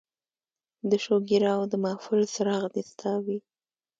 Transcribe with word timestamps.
د 0.89 0.91
شوګیراو 1.03 1.63
د 1.71 1.73
محفل 1.83 2.21
څراغ 2.33 2.63
دې 2.73 2.83
ستا 2.91 3.13
وي 3.25 3.37